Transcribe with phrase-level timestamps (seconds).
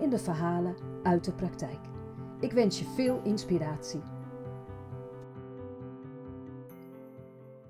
[0.00, 1.80] in de verhalen uit de praktijk.
[2.40, 4.00] Ik wens je veel inspiratie.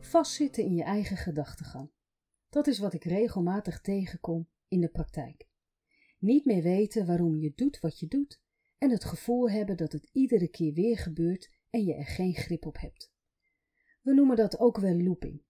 [0.00, 1.90] Vastzitten in je eigen gedachtegang.
[2.48, 5.48] Dat is wat ik regelmatig tegenkom in de praktijk.
[6.18, 8.40] Niet meer weten waarom je doet wat je doet
[8.78, 12.66] en het gevoel hebben dat het iedere keer weer gebeurt en je er geen grip
[12.66, 13.12] op hebt.
[14.02, 15.42] We noemen dat ook wel looping.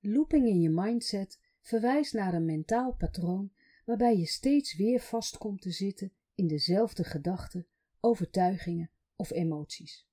[0.00, 3.52] Looping in je mindset verwijst naar een mentaal patroon
[3.90, 7.66] waarbij je steeds weer vast komt te zitten in dezelfde gedachten,
[8.00, 10.08] overtuigingen of emoties.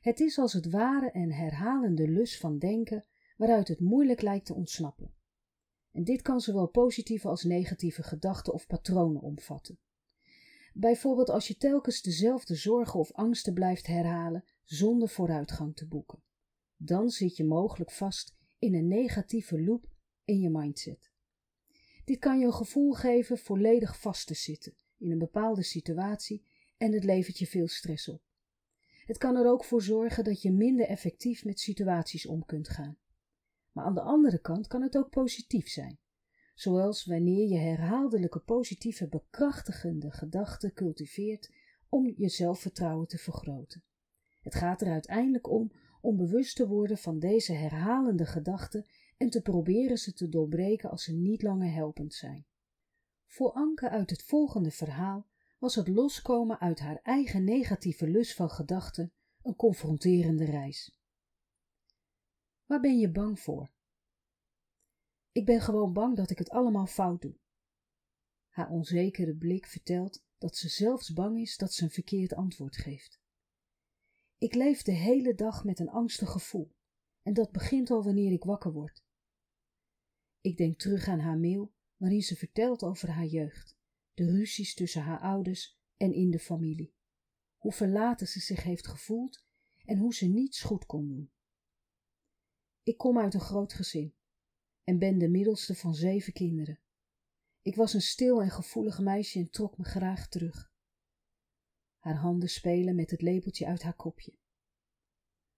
[0.00, 3.04] Het is als het ware een herhalende lus van denken
[3.36, 5.14] waaruit het moeilijk lijkt te ontsnappen.
[5.90, 9.78] En dit kan zowel positieve als negatieve gedachten of patronen omvatten.
[10.72, 16.22] Bijvoorbeeld als je telkens dezelfde zorgen of angsten blijft herhalen zonder vooruitgang te boeken.
[16.76, 19.86] Dan zit je mogelijk vast in een negatieve loop
[20.24, 21.13] in je mindset.
[22.04, 26.46] Dit kan je een gevoel geven volledig vast te zitten in een bepaalde situatie
[26.76, 28.22] en het levert je veel stress op.
[29.06, 32.98] Het kan er ook voor zorgen dat je minder effectief met situaties om kunt gaan.
[33.72, 35.98] Maar aan de andere kant kan het ook positief zijn,
[36.54, 41.52] zoals wanneer je herhaaldelijke positieve bekrachtigende gedachten cultiveert
[41.88, 43.84] om je zelfvertrouwen te vergroten.
[44.40, 45.72] Het gaat er uiteindelijk om
[46.04, 48.86] om bewust te worden van deze herhalende gedachten
[49.24, 52.46] en te proberen ze te doorbreken als ze niet langer helpend zijn.
[53.26, 55.26] Voor Anke uit het volgende verhaal
[55.58, 60.98] was het loskomen uit haar eigen negatieve lust van gedachten een confronterende reis.
[62.66, 63.72] Waar ben je bang voor?
[65.32, 67.38] Ik ben gewoon bang dat ik het allemaal fout doe.
[68.48, 73.20] Haar onzekere blik vertelt dat ze zelfs bang is dat ze een verkeerd antwoord geeft.
[74.38, 76.74] Ik leef de hele dag met een angstig gevoel
[77.22, 79.03] en dat begint al wanneer ik wakker word.
[80.44, 83.76] Ik denk terug aan haar mail waarin ze vertelt over haar jeugd,
[84.14, 86.94] de ruzies tussen haar ouders en in de familie,
[87.56, 89.44] hoe verlaten ze zich heeft gevoeld
[89.84, 91.32] en hoe ze niets goed kon doen.
[92.82, 94.14] Ik kom uit een groot gezin
[94.82, 96.80] en ben de middelste van zeven kinderen.
[97.62, 100.72] Ik was een stil en gevoelig meisje en trok me graag terug.
[101.98, 104.38] Haar handen spelen met het lepeltje uit haar kopje.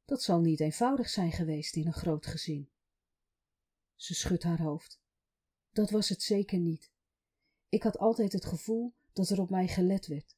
[0.04, 2.70] Dat zal niet eenvoudig zijn geweest in een groot gezin.
[3.96, 5.00] Ze schudt haar hoofd.
[5.70, 6.92] Dat was het zeker niet.
[7.68, 10.36] Ik had altijd het gevoel dat er op mij gelet werd.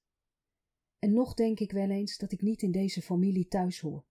[0.98, 4.06] En nog denk ik wel eens dat ik niet in deze familie thuis hoor.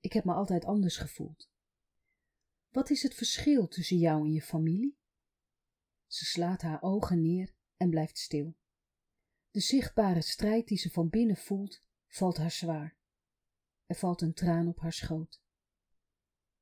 [0.00, 1.50] Ik heb me altijd anders gevoeld.
[2.68, 4.98] Wat is het verschil tussen jou en je familie?
[6.06, 8.56] Ze slaat haar ogen neer en blijft stil.
[9.50, 12.96] De zichtbare strijd die ze van binnen voelt, valt haar zwaar.
[13.86, 15.42] Er valt een traan op haar schoot.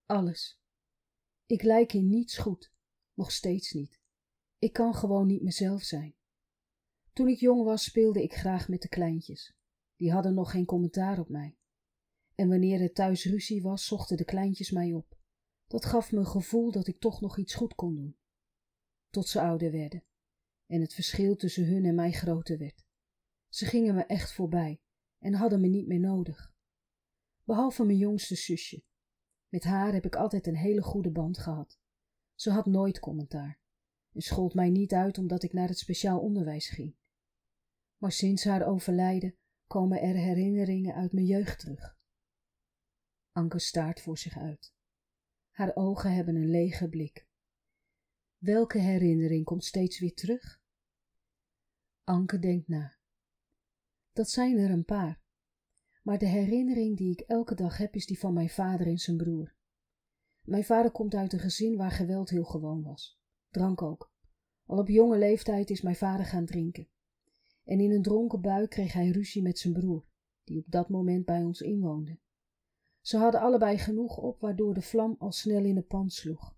[0.06, 0.63] Alles.
[1.46, 2.72] Ik lijk in niets goed,
[3.14, 4.00] nog steeds niet.
[4.58, 6.14] Ik kan gewoon niet mezelf zijn.
[7.12, 9.54] Toen ik jong was, speelde ik graag met de kleintjes.
[9.96, 11.56] Die hadden nog geen commentaar op mij.
[12.34, 15.18] En wanneer er thuis ruzie was, zochten de kleintjes mij op.
[15.66, 18.16] Dat gaf me een gevoel dat ik toch nog iets goed kon doen.
[19.10, 20.04] Tot ze ouder werden
[20.66, 22.84] en het verschil tussen hun en mij groter werd.
[23.48, 24.80] Ze gingen me echt voorbij
[25.18, 26.52] en hadden me niet meer nodig.
[27.44, 28.82] Behalve mijn jongste zusje.
[29.54, 31.78] Met haar heb ik altijd een hele goede band gehad.
[32.34, 33.58] Ze had nooit commentaar
[34.12, 36.96] en schold mij niet uit omdat ik naar het speciaal onderwijs ging.
[37.96, 41.98] Maar sinds haar overlijden komen er herinneringen uit mijn jeugd terug.
[43.32, 44.74] Anke staart voor zich uit.
[45.50, 47.26] Haar ogen hebben een lege blik.
[48.38, 50.62] Welke herinnering komt steeds weer terug?
[52.04, 52.96] Anke denkt na.
[54.12, 55.23] Dat zijn er een paar.
[56.04, 59.16] Maar de herinnering die ik elke dag heb is die van mijn vader en zijn
[59.16, 59.54] broer.
[60.42, 63.20] Mijn vader komt uit een gezin waar geweld heel gewoon was.
[63.50, 64.12] Drank ook.
[64.66, 66.88] Al op jonge leeftijd is mijn vader gaan drinken.
[67.64, 70.06] En in een dronken bui kreeg hij ruzie met zijn broer,
[70.44, 72.18] die op dat moment bij ons inwoonde.
[73.00, 76.56] Ze hadden allebei genoeg op, waardoor de vlam al snel in de pan sloeg.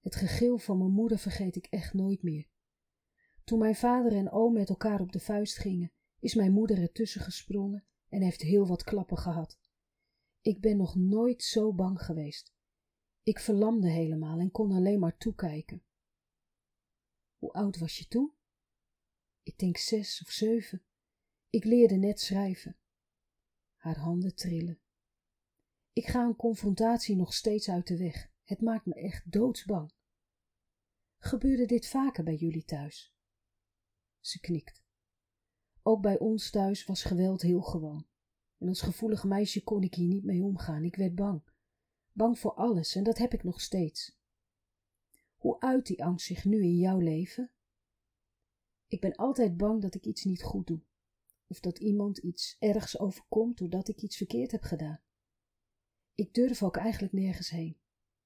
[0.00, 2.48] Het gegil van mijn moeder vergeet ik echt nooit meer.
[3.44, 7.20] Toen mijn vader en oom met elkaar op de vuist gingen, is mijn moeder ertussen
[7.20, 7.84] gesprongen
[8.16, 9.58] en heeft heel wat klappen gehad.
[10.40, 12.54] Ik ben nog nooit zo bang geweest.
[13.22, 15.84] Ik verlamde helemaal en kon alleen maar toekijken.
[17.38, 18.32] Hoe oud was je toen?
[19.42, 20.84] Ik denk zes of zeven.
[21.50, 22.76] Ik leerde net schrijven.
[23.74, 24.80] Haar handen trillen.
[25.92, 28.30] Ik ga een confrontatie nog steeds uit de weg.
[28.42, 29.92] Het maakt me echt doodsbang.
[31.18, 33.14] Gebeurde dit vaker bij jullie thuis?
[34.20, 34.85] Ze knikt.
[35.88, 38.06] Ook bij ons thuis was geweld heel gewoon.
[38.58, 40.84] En als gevoelig meisje kon ik hier niet mee omgaan.
[40.84, 41.42] Ik werd bang.
[42.12, 44.18] Bang voor alles en dat heb ik nog steeds.
[45.36, 47.50] Hoe uit die angst zich nu in jouw leven?
[48.86, 50.80] Ik ben altijd bang dat ik iets niet goed doe.
[51.46, 55.02] Of dat iemand iets ergs overkomt doordat ik iets verkeerd heb gedaan.
[56.14, 57.78] Ik durf ook eigenlijk nergens heen.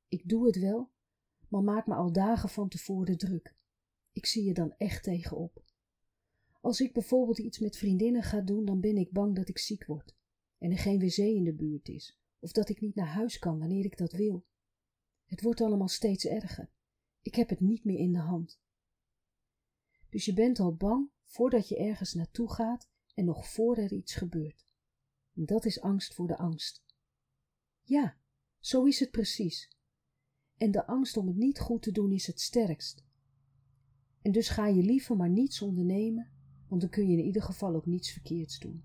[0.08, 0.90] Ik doe het wel,
[1.48, 3.56] maar maak me al dagen van tevoren druk.
[4.12, 5.68] Ik zie je dan echt tegenop.
[6.60, 9.86] Als ik bijvoorbeeld iets met vriendinnen ga doen, dan ben ik bang dat ik ziek
[9.86, 10.18] word
[10.58, 13.58] en er geen wc in de buurt is, of dat ik niet naar huis kan
[13.58, 14.46] wanneer ik dat wil.
[15.24, 16.70] Het wordt allemaal steeds erger.
[17.22, 18.60] Ik heb het niet meer in de hand.
[20.08, 24.14] Dus je bent al bang voordat je ergens naartoe gaat en nog voor er iets
[24.14, 24.66] gebeurt.
[25.34, 26.84] En dat is angst voor de angst.
[27.82, 28.18] Ja,
[28.58, 29.70] zo is het precies.
[30.56, 33.04] En de angst om het niet goed te doen is het sterkst.
[34.22, 36.32] En dus ga je liever maar niets ondernemen,
[36.70, 38.84] want dan kun je in ieder geval ook niets verkeerds doen.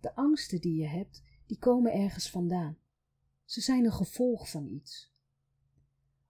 [0.00, 2.78] De angsten die je hebt, die komen ergens vandaan.
[3.44, 5.14] Ze zijn een gevolg van iets.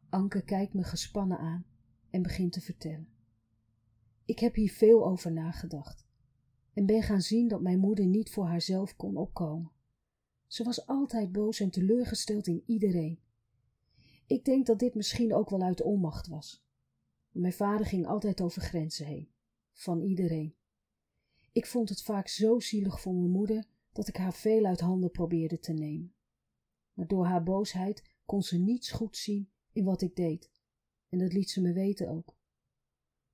[0.09, 1.67] Anke kijkt me gespannen aan
[2.11, 3.09] en begint te vertellen.
[4.25, 6.07] Ik heb hier veel over nagedacht
[6.73, 9.71] en ben gaan zien dat mijn moeder niet voor haarzelf kon opkomen.
[10.47, 13.21] Ze was altijd boos en teleurgesteld in iedereen.
[14.27, 16.67] Ik denk dat dit misschien ook wel uit onmacht was.
[17.31, 19.29] Mijn vader ging altijd over grenzen heen,
[19.79, 20.57] van iedereen.
[21.53, 25.11] Ik vond het vaak zo zielig voor mijn moeder dat ik haar veel uit handen
[25.11, 26.15] probeerde te nemen.
[26.93, 30.51] Maar door haar boosheid kon ze niets goed zien in wat ik deed,
[31.09, 32.37] en dat liet ze me weten ook.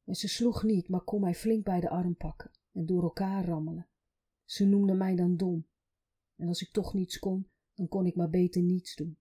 [0.05, 3.45] En ze sloeg niet, maar kon mij flink bij de arm pakken en door elkaar
[3.45, 3.89] rammelen.
[4.45, 5.67] Ze noemde mij dan dom,
[6.37, 9.19] en als ik toch niets kon, dan kon ik maar beter niets doen.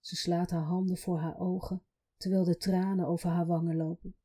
[0.00, 1.82] Ze slaat haar handen voor haar ogen,
[2.16, 4.16] terwijl de tranen over haar wangen lopen.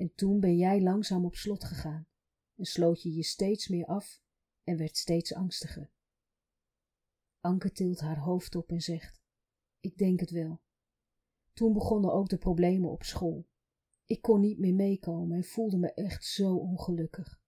[0.00, 2.06] En toen ben jij langzaam op slot gegaan
[2.54, 4.22] en sloot je je steeds meer af
[4.64, 5.92] en werd steeds angstiger.
[7.40, 9.22] Anke tilt haar hoofd op en zegt:
[9.80, 10.60] Ik denk het wel.
[11.52, 13.46] Toen begonnen ook de problemen op school.
[14.04, 17.40] Ik kon niet meer meekomen en voelde me echt zo ongelukkig.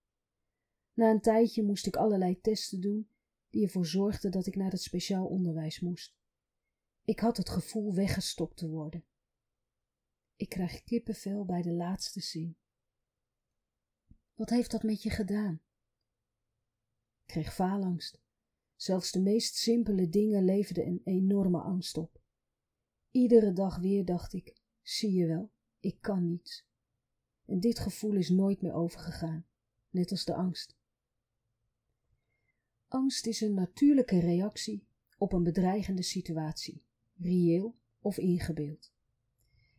[0.93, 3.09] Na een tijdje moest ik allerlei testen doen
[3.49, 6.15] die ervoor zorgden dat ik naar het speciaal onderwijs moest.
[7.03, 9.05] Ik had het gevoel weggestopt te worden.
[10.43, 12.57] Ik krijg kippenvel bij de laatste zin.
[14.33, 15.61] Wat heeft dat met je gedaan?
[17.21, 18.21] Ik kreeg faalangst.
[18.75, 22.21] Zelfs de meest simpele dingen leverden een enorme angst op.
[23.11, 26.67] Iedere dag weer dacht ik: zie je wel, ik kan niets.
[27.45, 29.47] En dit gevoel is nooit meer overgegaan,
[29.89, 30.77] net als de angst.
[32.87, 34.87] Angst is een natuurlijke reactie
[35.17, 36.83] op een bedreigende situatie,
[37.17, 38.92] reëel of ingebeeld.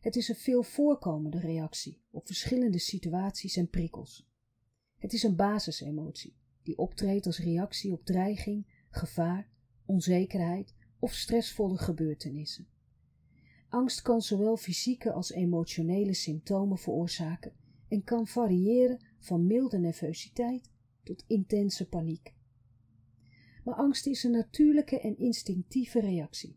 [0.05, 4.27] Het is een veel voorkomende reactie op verschillende situaties en prikkels.
[4.97, 9.49] Het is een basisemotie die optreedt als reactie op dreiging, gevaar,
[9.85, 12.67] onzekerheid of stressvolle gebeurtenissen.
[13.69, 17.53] Angst kan zowel fysieke als emotionele symptomen veroorzaken
[17.87, 20.69] en kan variëren van milde nervositeit
[21.03, 22.33] tot intense paniek.
[23.63, 26.55] Maar angst is een natuurlijke en instinctieve reactie.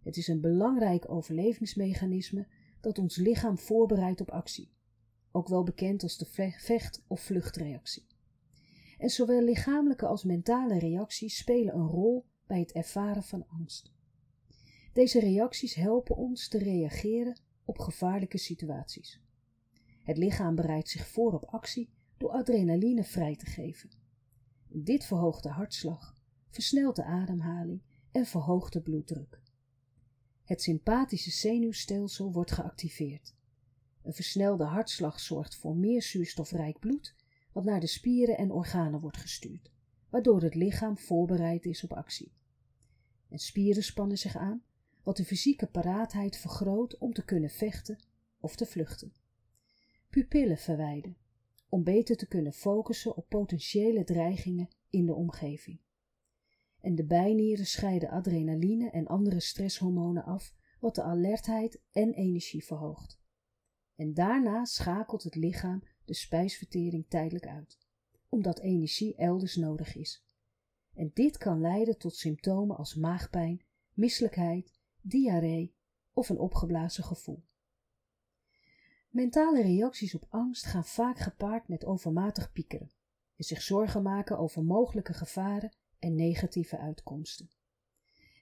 [0.00, 2.46] Het is een belangrijk overlevingsmechanisme
[2.82, 4.72] dat ons lichaam voorbereidt op actie,
[5.30, 6.26] ook wel bekend als de
[6.58, 8.06] vecht- of vluchtreactie.
[8.98, 13.92] En zowel lichamelijke als mentale reacties spelen een rol bij het ervaren van angst.
[14.92, 19.20] Deze reacties helpen ons te reageren op gevaarlijke situaties.
[20.04, 23.90] Het lichaam bereidt zich voor op actie door adrenaline vrij te geven.
[24.68, 26.16] Dit verhoogt de hartslag,
[26.50, 29.41] versnelt de ademhaling en verhoogt de bloeddruk.
[30.52, 33.34] Het sympathische zenuwstelsel wordt geactiveerd.
[34.02, 37.14] Een versnelde hartslag zorgt voor meer zuurstofrijk bloed,
[37.52, 39.70] wat naar de spieren en organen wordt gestuurd,
[40.08, 42.32] waardoor het lichaam voorbereid is op actie.
[43.28, 44.62] En spieren spannen zich aan,
[45.02, 47.98] wat de fysieke paraatheid vergroot om te kunnen vechten
[48.40, 49.12] of te vluchten.
[50.10, 51.16] Pupillen verwijden,
[51.68, 55.80] om beter te kunnen focussen op potentiële dreigingen in de omgeving
[56.82, 63.20] en de bijnieren scheiden adrenaline en andere stresshormonen af, wat de alertheid en energie verhoogt.
[63.96, 67.78] En daarna schakelt het lichaam de spijsvertering tijdelijk uit,
[68.28, 70.26] omdat energie elders nodig is.
[70.94, 75.74] En dit kan leiden tot symptomen als maagpijn, misselijkheid, diarree
[76.12, 77.44] of een opgeblazen gevoel.
[79.08, 82.92] Mentale reacties op angst gaan vaak gepaard met overmatig piekeren
[83.36, 85.72] en zich zorgen maken over mogelijke gevaren
[86.02, 87.50] en negatieve uitkomsten.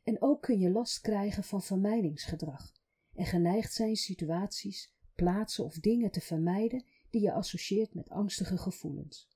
[0.05, 2.73] En ook kun je last krijgen van vermijdingsgedrag
[3.15, 9.29] en geneigd zijn situaties, plaatsen of dingen te vermijden die je associeert met angstige gevoelens.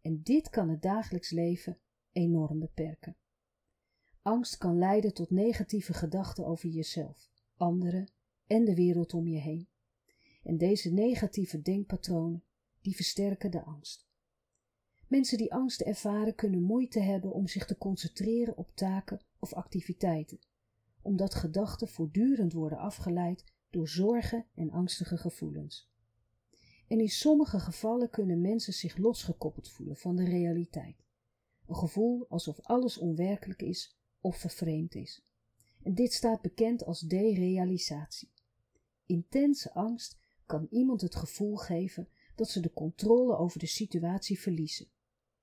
[0.00, 1.78] En dit kan het dagelijks leven
[2.12, 3.16] enorm beperken.
[4.22, 8.10] Angst kan leiden tot negatieve gedachten over jezelf, anderen
[8.46, 9.68] en de wereld om je heen.
[10.42, 12.44] En deze negatieve denkpatronen,
[12.80, 14.07] die versterken de angst.
[15.08, 20.38] Mensen die angst ervaren kunnen moeite hebben om zich te concentreren op taken of activiteiten,
[21.02, 25.90] omdat gedachten voortdurend worden afgeleid door zorgen en angstige gevoelens.
[26.88, 31.04] En in sommige gevallen kunnen mensen zich losgekoppeld voelen van de realiteit.
[31.66, 35.26] Een gevoel alsof alles onwerkelijk is of vervreemd is.
[35.82, 38.32] En dit staat bekend als derealisatie.
[39.06, 44.88] Intense angst kan iemand het gevoel geven dat ze de controle over de situatie verliezen,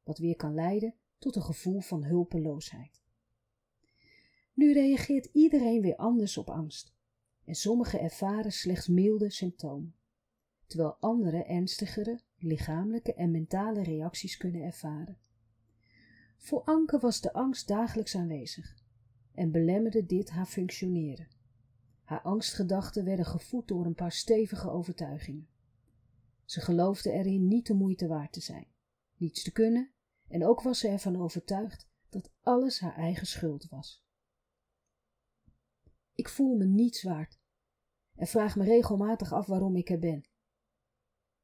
[0.05, 3.03] wat weer kan leiden tot een gevoel van hulpeloosheid.
[4.53, 6.93] Nu reageert iedereen weer anders op angst
[7.45, 9.95] en sommigen ervaren slechts milde symptomen,
[10.67, 15.17] terwijl anderen ernstigere lichamelijke en mentale reacties kunnen ervaren.
[16.37, 18.83] Voor Anke was de angst dagelijks aanwezig
[19.33, 21.27] en belemmerde dit haar functioneren.
[22.03, 25.47] Haar angstgedachten werden gevoed door een paar stevige overtuigingen.
[26.45, 28.67] Ze geloofde erin niet de moeite waard te zijn,
[29.17, 29.94] niets te kunnen
[30.27, 34.05] en ook was ze ervan overtuigd dat alles haar eigen schuld was.
[36.13, 37.39] Ik voel me niets waard
[38.15, 40.25] en vraag me regelmatig af waarom ik er ben.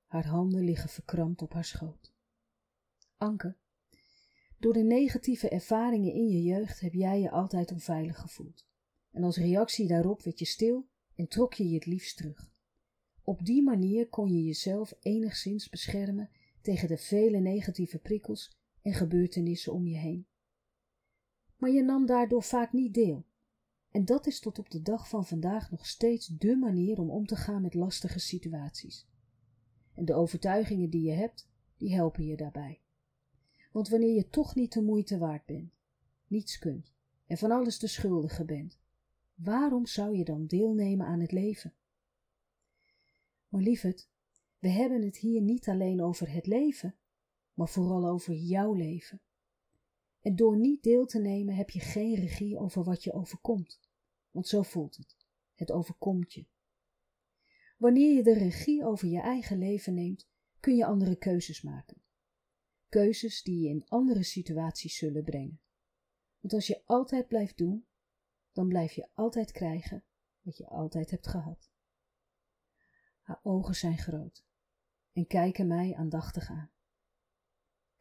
[0.06, 2.14] Haar handen liggen verkrampt op haar schoot.
[3.18, 3.58] Anke,
[4.58, 8.66] door de negatieve ervaringen in je jeugd heb jij je altijd onveilig gevoeld.
[9.12, 12.54] En als reactie daarop werd je stil en trok je je het liefst terug.
[13.24, 16.30] Op die manier kon je jezelf enigszins beschermen
[16.62, 20.26] tegen de vele negatieve prikkels en gebeurtenissen om je heen.
[21.58, 23.26] Maar je nam daardoor vaak niet deel.
[23.92, 27.26] En dat is tot op de dag van vandaag nog steeds dé manier om om
[27.26, 29.08] te gaan met lastige situaties.
[29.94, 32.82] En de overtuigingen die je hebt, die helpen je daarbij.
[33.72, 35.74] Want wanneer je toch niet de moeite waard bent,
[36.28, 36.94] niets kunt
[37.28, 38.80] en van alles de schuldige bent,
[39.36, 41.74] waarom zou je dan deelnemen aan het leven?
[43.48, 44.10] Maar lieverd,
[44.60, 46.96] we hebben het hier niet alleen over het leven,
[47.62, 49.22] maar vooral over jouw leven.
[50.22, 53.80] En door niet deel te nemen heb je geen regie over wat je overkomt,
[54.32, 55.16] want zo voelt het.
[55.56, 56.46] Het overkomt je.
[57.78, 62.02] Wanneer je de regie over je eigen leven neemt, kun je andere keuzes maken
[62.90, 65.62] keuzes die je in andere situaties zullen brengen.
[66.40, 67.88] Want als je altijd blijft doen,
[68.52, 70.04] dan blijf je altijd krijgen
[70.42, 71.72] wat je altijd hebt gehad.
[73.22, 74.46] Haar ogen zijn groot
[75.12, 76.72] en kijken mij aandachtig aan.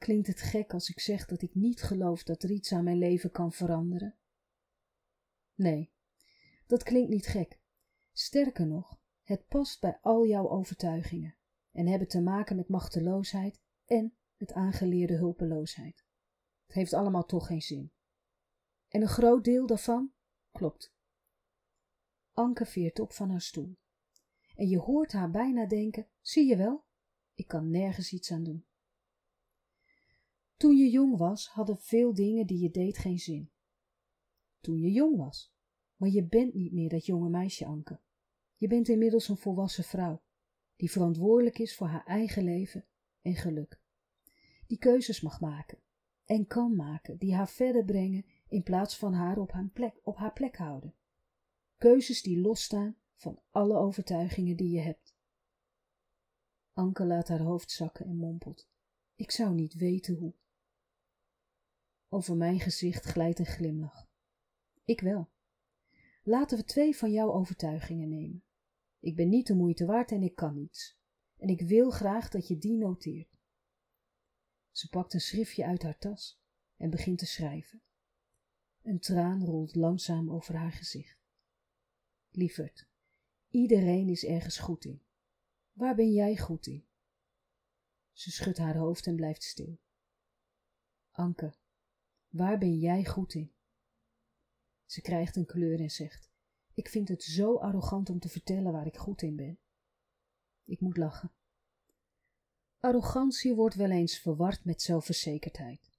[0.01, 2.99] Klinkt het gek als ik zeg dat ik niet geloof dat er iets aan mijn
[2.99, 4.19] leven kan veranderen?
[5.55, 5.93] Nee,
[6.67, 7.61] dat klinkt niet gek.
[8.13, 11.37] Sterker nog, het past bij al jouw overtuigingen
[11.73, 16.05] en hebben te maken met machteloosheid en met aangeleerde hulpeloosheid.
[16.67, 17.93] Het heeft allemaal toch geen zin.
[18.89, 20.13] En een groot deel daarvan
[20.51, 20.95] klopt.
[22.33, 23.79] Anke veert op van haar stoel.
[24.55, 26.85] En je hoort haar bijna denken: zie je wel,
[27.35, 28.69] ik kan nergens iets aan doen.
[30.61, 33.51] Toen je jong was, hadden veel dingen die je deed geen zin.
[34.61, 35.55] Toen je jong was.
[35.97, 38.01] Maar je bent niet meer dat jonge meisje, Anke.
[38.57, 40.23] Je bent inmiddels een volwassen vrouw,
[40.77, 42.87] die verantwoordelijk is voor haar eigen leven
[43.23, 43.81] en geluk
[44.71, 45.79] die keuzes mag maken
[46.25, 50.17] en kan maken, die haar verder brengen in plaats van haar op haar plek, op
[50.17, 50.95] haar plek houden.
[51.77, 55.17] Keuzes die losstaan van alle overtuigingen die je hebt.
[56.73, 58.69] Anke laat haar hoofd zakken en mompelt.
[59.15, 60.33] Ik zou niet weten hoe.
[62.13, 64.09] Over mijn gezicht glijdt een glimlach.
[64.85, 65.31] Ik wel.
[66.23, 68.45] Laten we twee van jouw overtuigingen nemen.
[68.99, 70.99] Ik ben niet de moeite waard en ik kan niets.
[71.37, 73.39] En ik wil graag dat je die noteert.
[74.71, 76.41] Ze pakt een schriftje uit haar tas
[76.77, 77.83] en begint te schrijven.
[78.83, 81.19] Een traan rolt langzaam over haar gezicht.
[82.31, 82.89] Lieverd,
[83.49, 85.03] iedereen is ergens goed in.
[85.73, 86.87] Waar ben jij goed in?
[88.13, 89.81] Ze schudt haar hoofd en blijft stil.
[91.11, 91.55] Anke,
[92.31, 93.53] waar ben jij goed in?
[94.87, 96.31] Ze krijgt een kleur en zegt:
[96.75, 99.59] Ik vind het zo arrogant om te vertellen waar ik goed in ben.
[100.65, 101.33] Ik moet lachen.
[102.79, 105.91] Arrogantie wordt wel eens verward met zelfverzekerdheid.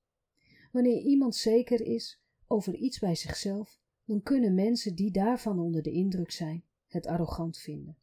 [0.71, 5.91] Wanneer iemand zeker is over iets bij zichzelf, dan kunnen mensen die daarvan onder de
[5.91, 7.97] indruk zijn, het arrogant vinden.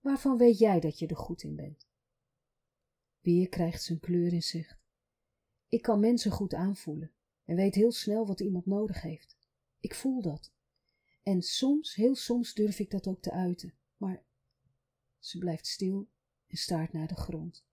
[0.00, 1.86] Waarvan weet jij dat je er goed in bent?
[3.20, 4.81] Weer krijgt een kleur in zicht.
[5.72, 7.12] Ik kan mensen goed aanvoelen
[7.44, 9.36] en weet heel snel wat iemand nodig heeft.
[9.80, 10.52] Ik voel dat.
[11.22, 14.24] En soms, heel soms durf ik dat ook te uiten, maar
[15.18, 16.08] ze blijft stil
[16.46, 17.64] en staart naar de grond.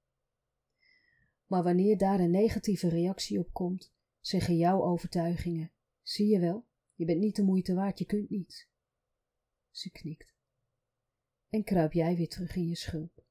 [1.45, 7.05] Maar wanneer daar een negatieve reactie op komt, zeggen jouw overtuigingen: Zie je wel, je
[7.05, 8.69] bent niet de moeite waard, je kunt niet.
[9.71, 10.35] Ze knikt.
[11.49, 13.23] En kruip jij weer terug in je schulp.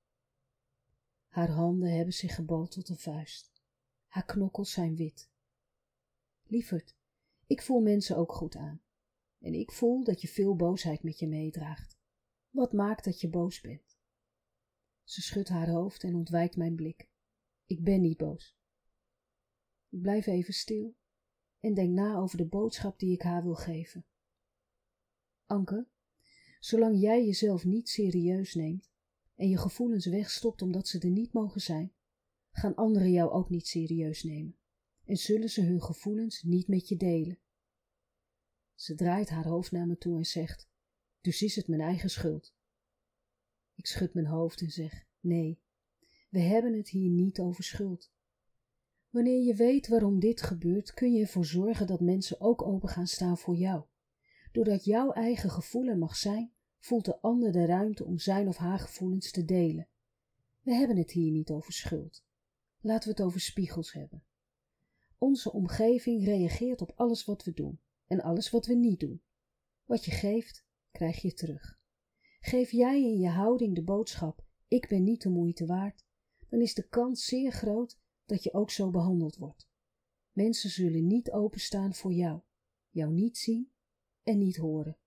[1.28, 3.57] Haar handen hebben zich gebald tot een vuist.
[4.08, 5.30] Haar knokkels zijn wit.
[6.42, 6.96] Lieverd,
[7.46, 8.82] ik voel mensen ook goed aan.
[9.38, 11.96] En ik voel dat je veel boosheid met je meedraagt.
[12.50, 13.98] Wat maakt dat je boos bent?
[15.04, 17.08] Ze schudt haar hoofd en ontwijkt mijn blik.
[17.66, 18.56] Ik ben niet boos.
[19.88, 20.96] Ik blijf even stil
[21.60, 24.06] en denk na over de boodschap die ik haar wil geven.
[25.46, 25.86] Anke,
[26.60, 28.90] zolang jij jezelf niet serieus neemt
[29.34, 31.92] en je gevoelens wegstopt omdat ze er niet mogen zijn,
[32.50, 34.58] gaan anderen jou ook niet serieus nemen
[35.08, 37.38] en zullen ze hun gevoelens niet met je delen.
[38.74, 40.68] Ze draait haar hoofd naar me toe en zegt:
[41.20, 42.54] Dus is het mijn eigen schuld.
[43.74, 45.60] Ik schud mijn hoofd en zeg: Nee,
[46.28, 48.12] we hebben het hier niet over schuld.
[49.10, 53.06] Wanneer je weet waarom dit gebeurt, kun je ervoor zorgen dat mensen ook open gaan
[53.06, 53.84] staan voor jou.
[54.52, 58.78] Doordat jouw eigen gevoel mag zijn, voelt de ander de ruimte om zijn of haar
[58.78, 59.88] gevoelens te delen.
[60.60, 62.26] We hebben het hier niet over schuld.
[62.80, 64.24] Laten we het over spiegels hebben.
[65.18, 69.22] Onze omgeving reageert op alles wat we doen en alles wat we niet doen.
[69.84, 71.80] Wat je geeft, krijg je terug.
[72.40, 76.04] Geef jij in je houding de boodschap: ik ben niet de moeite waard,
[76.48, 79.68] dan is de kans zeer groot dat je ook zo behandeld wordt.
[80.32, 82.40] Mensen zullen niet openstaan voor jou,
[82.90, 83.72] jou niet zien
[84.22, 84.98] en niet horen.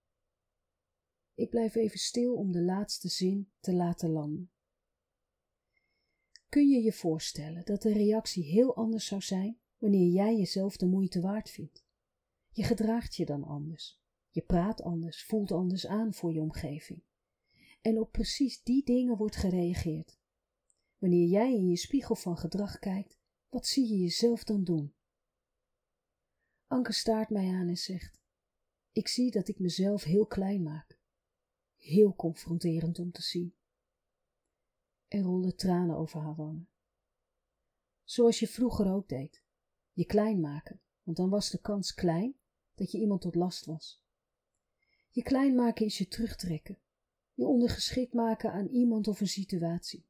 [1.33, 4.51] Ik blijf even stil om de laatste zin te laten landen.
[6.51, 10.85] Kun je je voorstellen dat de reactie heel anders zou zijn wanneer jij jezelf de
[10.85, 11.85] moeite waard vindt?
[12.50, 14.01] Je gedraagt je dan anders.
[14.29, 17.03] Je praat anders, voelt anders aan voor je omgeving.
[17.81, 20.20] En op precies die dingen wordt gereageerd.
[20.98, 23.18] Wanneer jij in je spiegel van gedrag kijkt,
[23.50, 24.94] wat zie je jezelf dan doen?
[26.68, 28.22] Anke staart mij aan en zegt:
[28.92, 31.00] Ik zie dat ik mezelf heel klein maak.
[31.75, 33.55] Heel confronterend om te zien.
[35.11, 36.69] Er rollen tranen over haar wangen.
[38.03, 39.43] Zoals je vroeger ook deed.
[39.91, 42.35] Je klein maken, want dan was de kans klein
[42.75, 44.03] dat je iemand tot last was.
[45.09, 46.79] Je klein maken is je terugtrekken,
[47.33, 50.07] je ondergeschikt maken aan iemand of een situatie.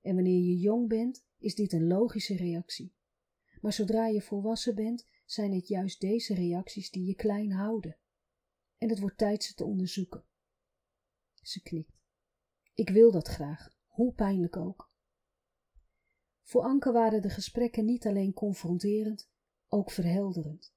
[0.00, 2.94] En wanneer je jong bent, is dit een logische reactie.
[3.60, 7.98] Maar zodra je volwassen bent, zijn het juist deze reacties die je klein houden.
[8.78, 10.24] En het wordt tijd ze te onderzoeken.
[11.42, 11.98] Ze knikt.
[12.74, 14.90] Ik wil dat graag, hoe pijnlijk ook.
[16.42, 19.30] Voor Anke waren de gesprekken niet alleen confronterend,
[19.68, 20.74] ook verhelderend.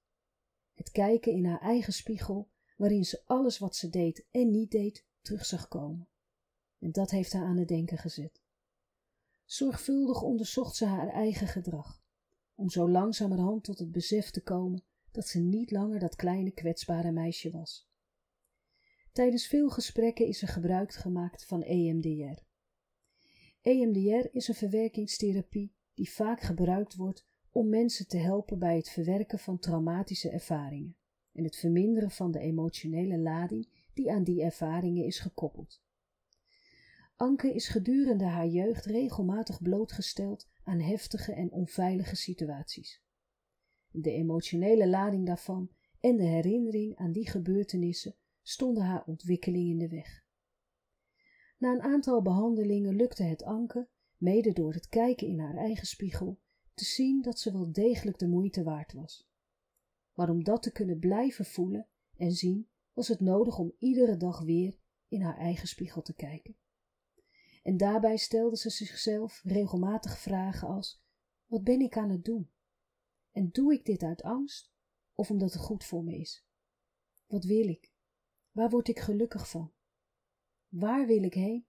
[0.74, 5.06] Het kijken in haar eigen spiegel, waarin ze alles wat ze deed en niet deed
[5.22, 6.10] terug zag komen.
[6.80, 8.42] En dat heeft haar aan het denken gezet.
[9.46, 12.04] Zorgvuldig onderzocht ze haar eigen gedrag,
[12.56, 17.12] om zo langzamerhand tot het besef te komen dat ze niet langer dat kleine kwetsbare
[17.12, 17.90] meisje was.
[19.12, 22.48] Tijdens veel gesprekken is er gebruik gemaakt van EMDR.
[23.62, 29.40] EMDR is een verwerkingstherapie die vaak gebruikt wordt om mensen te helpen bij het verwerken
[29.40, 30.98] van traumatische ervaringen
[31.32, 35.82] en het verminderen van de emotionele lading die aan die ervaringen is gekoppeld.
[37.16, 43.04] Anke is gedurende haar jeugd regelmatig blootgesteld aan heftige en onveilige situaties.
[43.92, 49.88] De emotionele lading daarvan en de herinnering aan die gebeurtenissen stonden haar ontwikkeling in de
[49.88, 50.28] weg.
[51.60, 56.40] Na een aantal behandelingen lukte het Anke, mede door het kijken in haar eigen spiegel,
[56.74, 59.30] te zien dat ze wel degelijk de moeite waard was.
[60.14, 64.42] Maar om dat te kunnen blijven voelen en zien, was het nodig om iedere dag
[64.42, 66.58] weer in haar eigen spiegel te kijken.
[67.64, 71.04] En daarbij stelde ze zichzelf regelmatig vragen als:
[71.46, 72.52] Wat ben ik aan het doen?
[73.32, 74.72] En doe ik dit uit angst
[75.14, 76.48] of omdat het goed voor me is?
[77.28, 77.94] Wat wil ik?
[78.52, 79.74] Waar word ik gelukkig van?
[80.70, 81.66] Waar wil ik heen?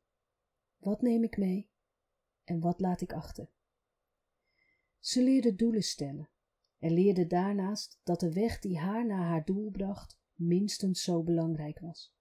[0.77, 1.71] Wat neem ik mee?
[2.45, 3.51] En wat laat ik achter?
[4.99, 6.31] Ze leerde doelen stellen
[6.79, 11.79] en leerde daarnaast dat de weg die haar naar haar doel bracht minstens zo belangrijk
[11.79, 12.15] was.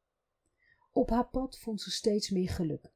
[0.92, 2.94] Op haar pad vond ze steeds meer geluk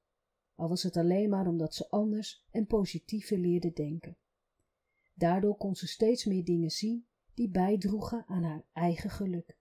[0.55, 4.17] al was het alleen maar omdat ze anders en positiever leerde denken.
[5.13, 9.57] Daardoor kon ze steeds meer dingen zien die bijdroegen aan haar eigen geluk.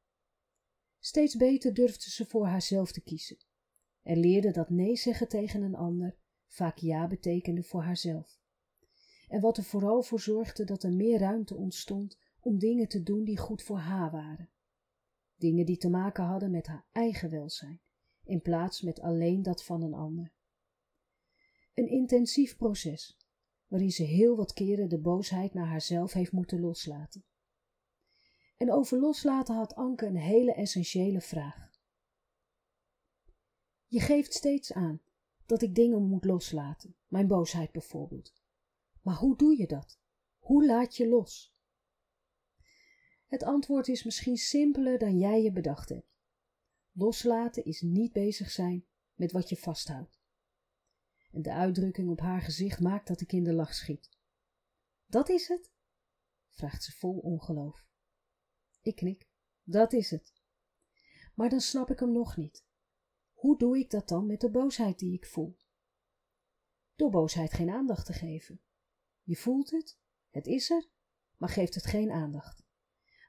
[0.99, 3.37] Steeds beter durfde ze voor haarzelf te kiezen.
[4.03, 8.41] En leerde dat nee zeggen tegen een ander vaak ja betekende voor haarzelf.
[9.29, 13.25] En wat er vooral voor zorgde dat er meer ruimte ontstond om dingen te doen
[13.25, 14.51] die goed voor haar waren.
[15.37, 17.81] Dingen die te maken hadden met haar eigen welzijn,
[18.25, 20.33] in plaats met alleen dat van een ander.
[21.75, 23.17] Een intensief proces,
[23.67, 27.25] waarin ze heel wat keren de boosheid naar haarzelf heeft moeten loslaten.
[28.57, 31.72] En over loslaten had Anke een hele essentiële vraag.
[33.92, 35.00] Je geeft steeds aan
[35.46, 38.35] dat ik dingen moet loslaten, mijn boosheid bijvoorbeeld.
[39.02, 39.98] Maar hoe doe je dat?
[40.38, 41.55] Hoe laat je los?
[43.26, 46.16] Het antwoord is misschien simpeler dan jij je bedacht hebt.
[46.92, 50.20] Loslaten is niet bezig zijn met wat je vasthoudt.
[51.31, 54.11] En de uitdrukking op haar gezicht maakt dat ik in de lach schiet.
[55.07, 55.70] Dat is het?
[56.48, 57.87] vraagt ze vol ongeloof.
[58.83, 59.28] Ik knik.
[59.62, 60.33] Dat is het.
[61.35, 62.70] Maar dan snap ik hem nog niet.
[63.42, 65.57] Hoe doe ik dat dan met de boosheid die ik voel?
[66.96, 68.61] Door boosheid geen aandacht te geven.
[69.22, 69.98] Je voelt het,
[70.31, 70.88] het is er,
[71.37, 72.64] maar geeft het geen aandacht.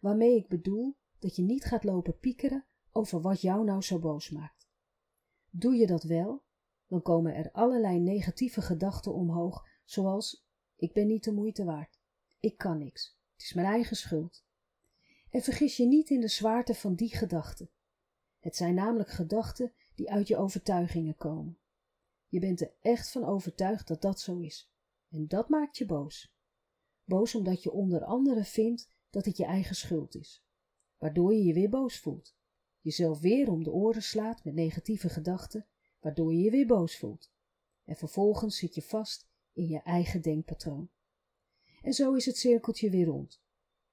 [0.01, 4.29] Waarmee ik bedoel dat je niet gaat lopen piekeren over wat jou nou zo boos
[4.29, 4.69] maakt.
[5.49, 6.43] Doe je dat wel,
[6.87, 10.45] dan komen er allerlei negatieve gedachten omhoog, zoals:
[10.75, 11.99] ik ben niet de moeite waard,
[12.39, 14.45] ik kan niks, het is mijn eigen schuld.
[15.29, 17.69] En vergis je niet in de zwaarte van die gedachten.
[18.39, 21.57] Het zijn namelijk gedachten die uit je overtuigingen komen.
[22.27, 24.71] Je bent er echt van overtuigd dat dat zo is.
[25.09, 26.33] En dat maakt je boos.
[27.03, 30.45] Boos omdat je onder andere vindt dat het je eigen schuld is.
[30.97, 32.35] Waardoor je je weer boos voelt.
[32.81, 35.67] Jezelf weer om de oren slaat met negatieve gedachten,
[35.99, 37.31] waardoor je je weer boos voelt.
[37.83, 40.89] En vervolgens zit je vast in je eigen denkpatroon.
[41.81, 43.41] En zo is het cirkeltje weer rond.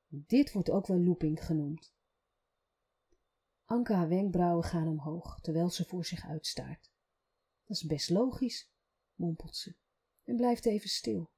[0.09, 1.95] Dit wordt ook wel looping genoemd.
[3.71, 6.91] Anke haar wenkbrauwen gaan omhoog, terwijl ze voor zich uitstaart.
[7.67, 8.73] Dat is best logisch,
[9.15, 9.77] mompelt ze
[10.25, 11.31] en blijft even stil.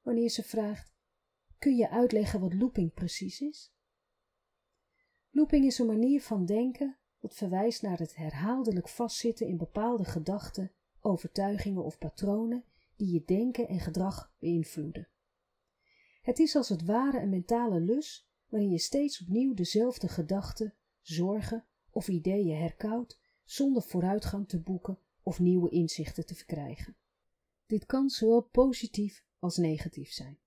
[0.00, 0.94] Wanneer ze vraagt:
[1.58, 3.72] Kun je uitleggen wat looping precies is?
[5.30, 10.72] Looping is een manier van denken dat verwijst naar het herhaaldelijk vastzitten in bepaalde gedachten,
[11.00, 12.64] overtuigingen of patronen
[12.96, 15.08] die je denken en gedrag beïnvloeden.
[16.22, 20.74] Het is als het ware een mentale lus waarin je steeds opnieuw dezelfde gedachten,
[21.08, 26.96] zorgen of ideeën herkoudt zonder vooruitgang te boeken of nieuwe inzichten te verkrijgen.
[27.66, 30.38] Dit kan zowel positief als negatief zijn.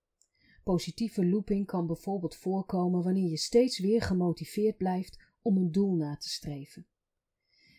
[0.64, 6.18] Positieve looping kan bijvoorbeeld voorkomen wanneer je steeds weer gemotiveerd blijft om een doel na
[6.18, 6.88] te streven.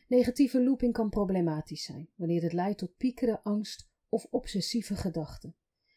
[0.08, 5.54] Negatieve looping kan problematisch zijn wanneer het leidt tot piekeren, angst of obsessieve gedachten.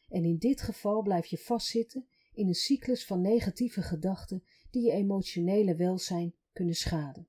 [0.07, 4.91] En in dit geval blijf je vastzitten in een cyclus van negatieve gedachten die je
[4.91, 7.27] emotionele welzijn kunnen schaden.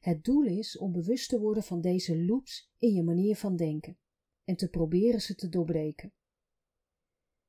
[0.00, 3.98] Het doel is om bewust te worden van deze loops in je manier van denken
[4.44, 6.12] en te proberen ze te doorbreken.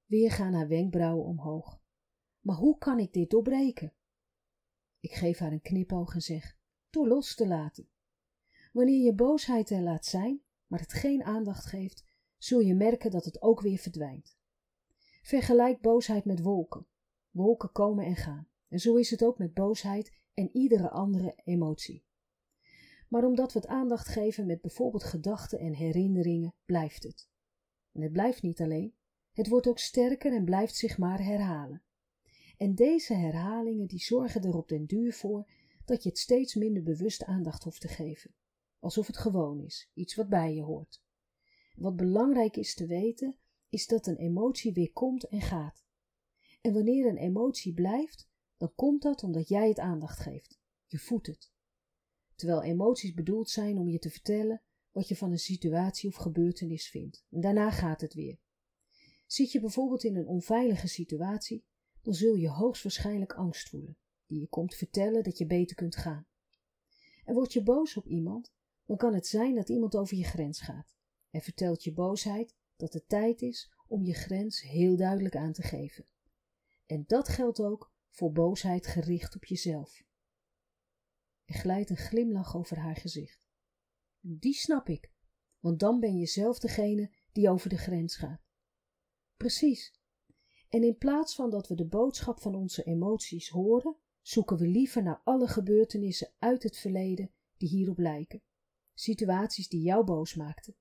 [0.06, 1.82] Weer gaan haar wenkbrauwen omhoog.
[2.40, 3.94] Maar hoe kan ik dit doorbreken?
[5.00, 6.58] Ik geef haar een knipoog en zeg:
[6.90, 7.90] door los te laten.
[8.74, 12.06] Wanneer je boosheid er laat zijn, maar het geen aandacht geeft,
[12.38, 14.38] zul je merken dat het ook weer verdwijnt.
[15.22, 16.88] Vergelijk boosheid met wolken.
[17.30, 18.48] Wolken komen en gaan.
[18.68, 22.06] En zo is het ook met boosheid en iedere andere emotie.
[23.08, 27.30] Maar omdat we het aandacht geven met bijvoorbeeld gedachten en herinneringen, blijft het.
[27.92, 28.96] En het blijft niet alleen,
[29.32, 31.84] het wordt ook sterker en blijft zich maar herhalen.
[32.58, 35.50] En deze herhalingen die zorgen er op den duur voor
[35.86, 38.36] dat je het steeds minder bewust aandacht hoeft te geven.
[38.80, 41.04] Alsof het gewoon is, iets wat bij je hoort.
[41.76, 43.38] wat belangrijk is te weten,
[43.70, 45.86] is dat een emotie weer komt en gaat.
[46.62, 48.30] En wanneer een emotie blijft,
[48.62, 50.60] dan komt dat omdat jij het aandacht geeft.
[50.86, 51.52] Je voedt het.
[52.36, 56.90] Terwijl emoties bedoeld zijn om je te vertellen wat je van een situatie of gebeurtenis
[56.90, 57.26] vindt.
[57.30, 58.40] En daarna gaat het weer.
[59.26, 61.66] Zit je bijvoorbeeld in een onveilige situatie,
[62.02, 66.28] dan zul je hoogstwaarschijnlijk angst voelen, die je komt vertellen dat je beter kunt gaan.
[67.26, 68.54] En word je boos op iemand,
[68.86, 70.96] dan kan het zijn dat iemand over je grens gaat
[71.30, 75.62] en vertelt je boosheid dat het tijd is om je grens heel duidelijk aan te
[75.62, 76.06] geven.
[76.86, 80.04] En dat geldt ook voor boosheid gericht op jezelf.
[81.46, 83.42] Er glijdt een glimlach over haar gezicht.
[84.20, 85.12] Die snap ik,
[85.60, 88.42] want dan ben je zelf degene die over de grens gaat.
[89.38, 90.00] Precies.
[90.70, 95.04] En in plaats van dat we de boodschap van onze emoties horen, zoeken we liever
[95.04, 98.44] naar alle gebeurtenissen uit het verleden die hierop lijken,
[98.94, 100.76] situaties die jou boos maakten.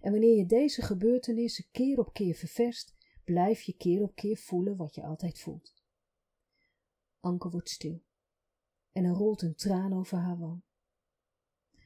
[0.00, 4.76] En wanneer je deze gebeurtenissen keer op keer ververst, blijf je keer op keer voelen
[4.76, 5.81] wat je altijd voelt.
[7.22, 8.02] Anke wordt stil
[8.92, 10.62] en er rolt een traan over haar wang.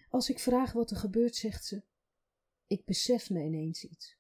[0.09, 1.83] Als ik vraag wat er gebeurt, zegt ze:
[2.67, 4.19] Ik besef me ineens iets.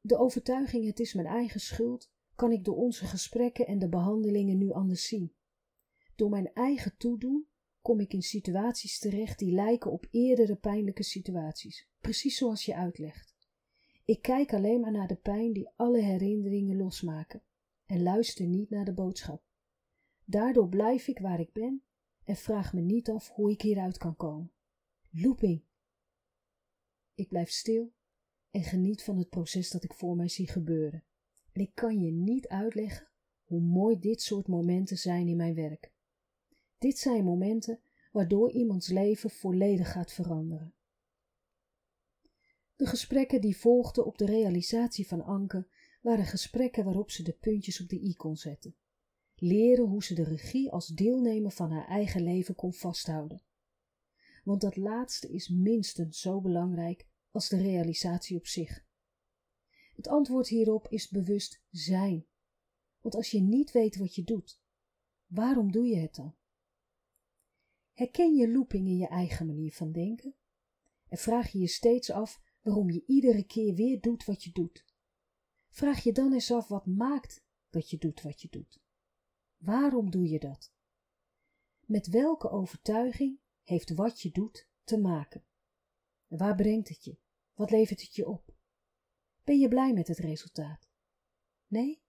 [0.00, 4.58] De overtuiging het is mijn eigen schuld kan ik door onze gesprekken en de behandelingen
[4.58, 5.34] nu anders zien.
[6.16, 7.48] Door mijn eigen toedoen
[7.80, 13.36] kom ik in situaties terecht die lijken op eerdere pijnlijke situaties, precies zoals je uitlegt.
[14.04, 17.42] Ik kijk alleen maar naar de pijn die alle herinneringen losmaken
[17.86, 19.49] en luister niet naar de boodschap.
[20.30, 21.82] Daardoor blijf ik waar ik ben
[22.24, 24.52] en vraag me niet af hoe ik hieruit kan komen.
[25.10, 25.62] Looping.
[27.14, 27.92] Ik blijf stil
[28.50, 31.04] en geniet van het proces dat ik voor mij zie gebeuren.
[31.52, 33.08] En ik kan je niet uitleggen
[33.44, 35.92] hoe mooi dit soort momenten zijn in mijn werk.
[36.78, 37.80] Dit zijn momenten
[38.12, 40.74] waardoor iemands leven volledig gaat veranderen.
[42.76, 45.68] De gesprekken die volgden op de realisatie van Anke
[46.00, 48.74] waren gesprekken waarop ze de puntjes op de i kon zetten.
[49.42, 53.42] Leren hoe ze de regie als deelnemer van haar eigen leven kon vasthouden.
[54.44, 58.86] Want dat laatste is minstens zo belangrijk als de realisatie op zich.
[59.96, 62.26] Het antwoord hierop is bewust zijn.
[63.00, 64.60] Want als je niet weet wat je doet,
[65.26, 66.36] waarom doe je het dan?
[67.92, 70.34] Herken je looping in je eigen manier van denken?
[71.08, 74.84] En vraag je je steeds af waarom je iedere keer weer doet wat je doet.
[75.68, 78.80] Vraag je dan eens af wat maakt dat je doet wat je doet.
[79.60, 80.72] Waarom doe je dat?
[81.86, 85.44] Met welke overtuiging heeft wat je doet te maken?
[86.28, 87.18] En waar brengt het je?
[87.54, 88.54] Wat levert het je op?
[89.44, 90.88] Ben je blij met het resultaat?
[91.66, 92.02] Nee?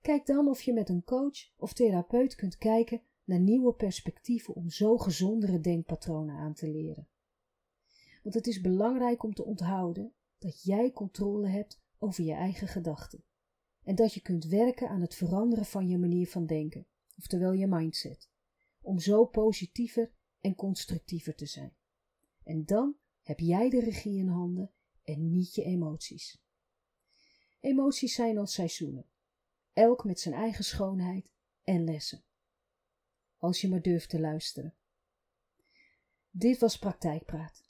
[0.00, 4.70] Kijk dan of je met een coach of therapeut kunt kijken naar nieuwe perspectieven om
[4.70, 7.08] zo gezondere denkpatronen aan te leren.
[8.22, 13.24] Want het is belangrijk om te onthouden dat jij controle hebt over je eigen gedachten
[13.84, 16.86] en dat je kunt werken aan het veranderen van je manier van denken,
[17.18, 18.30] oftewel je mindset,
[18.80, 21.74] om zo positiever en constructiever te zijn.
[22.44, 24.70] En dan heb jij de regie in handen
[25.02, 26.40] en niet je emoties.
[27.60, 29.06] Emoties zijn als seizoenen,
[29.72, 31.30] elk met zijn eigen schoonheid
[31.62, 32.24] en lessen.
[33.36, 34.74] Als je maar durft te luisteren.
[36.30, 37.64] Dit was Praktijkpraat.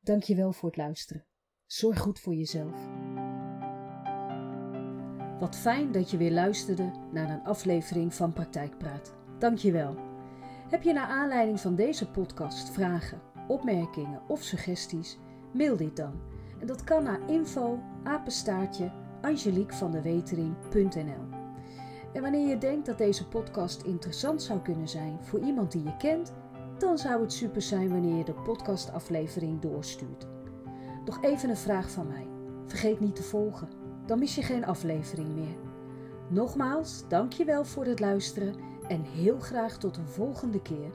[0.00, 1.26] Dank je wel voor het luisteren.
[1.66, 3.17] Zorg goed voor jezelf.
[5.38, 9.14] Wat fijn dat je weer luisterde naar een aflevering van Praktijkpraat.
[9.38, 9.96] Dank je wel.
[10.68, 15.18] Heb je naar aanleiding van deze podcast vragen, opmerkingen of suggesties?
[15.52, 16.12] Mail dit dan.
[16.60, 18.90] En dat kan naar info apenstaartje
[22.12, 25.96] En wanneer je denkt dat deze podcast interessant zou kunnen zijn voor iemand die je
[25.96, 26.32] kent,
[26.78, 30.26] dan zou het super zijn wanneer je de podcastaflevering doorstuurt.
[31.04, 32.26] Nog even een vraag van mij.
[32.66, 33.68] Vergeet niet te volgen,
[34.08, 35.56] dan mis je geen aflevering meer.
[36.28, 38.54] Nogmaals, dankjewel voor het luisteren
[38.88, 40.90] en heel graag tot een volgende keer.